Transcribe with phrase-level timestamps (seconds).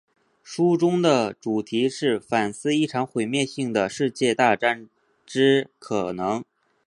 [0.41, 4.89] 书中的主题是反思一场毁灭性的世界大战
[5.27, 6.43] 之可能。